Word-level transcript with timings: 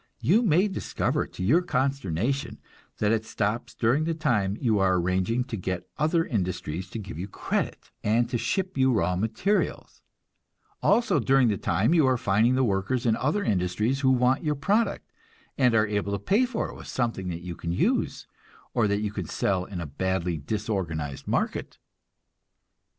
You 0.19 0.41
may 0.41 0.67
discover 0.67 1.27
to 1.27 1.43
your 1.43 1.61
consternation 1.61 2.57
that 2.97 3.11
it 3.11 3.23
stops 3.23 3.75
during 3.75 4.05
the 4.05 4.15
time 4.15 4.57
you 4.59 4.79
are 4.79 4.95
arranging 4.97 5.43
to 5.43 5.55
get 5.55 5.87
other 5.95 6.25
industries 6.25 6.89
to 6.89 6.97
give 6.97 7.19
you 7.19 7.27
credit, 7.27 7.91
and 8.03 8.27
to 8.31 8.37
ship 8.39 8.79
you 8.79 8.91
raw 8.91 9.15
materials; 9.15 10.01
also 10.81 11.19
during 11.19 11.49
the 11.49 11.55
time 11.57 11.93
you 11.93 12.07
are 12.07 12.17
finding 12.17 12.55
the 12.55 12.63
workers 12.63 13.05
in 13.05 13.15
other 13.15 13.43
industries 13.43 13.99
who 13.99 14.09
want 14.09 14.43
your 14.43 14.55
product, 14.55 15.11
and 15.55 15.75
are 15.75 15.85
able 15.85 16.13
to 16.13 16.17
pay 16.17 16.47
for 16.47 16.69
it 16.71 16.75
with 16.75 16.87
something 16.87 17.27
that 17.29 17.43
you 17.43 17.53
can 17.55 17.71
use, 17.71 18.25
or 18.73 18.87
that 18.87 19.01
you 19.01 19.11
can 19.11 19.27
sell 19.27 19.65
in 19.65 19.79
a 19.79 19.85
badly 19.85 20.35
disorganized 20.35 21.27
market. 21.27 21.77